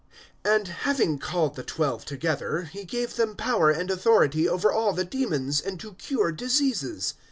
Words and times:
IX. 0.43 0.49
AND 0.51 0.67
having 0.67 1.19
called 1.19 1.55
the 1.55 1.61
twelve 1.61 2.05
together, 2.05 2.63
he 2.63 2.85
gave 2.85 3.17
them 3.17 3.35
power 3.35 3.69
and 3.69 3.91
authority 3.91 4.49
over 4.49 4.71
all 4.71 4.93
the 4.93 5.05
demons, 5.05 5.61
and 5.61 5.79
to 5.79 5.93
cure 5.93 6.31
diseases. 6.31 7.13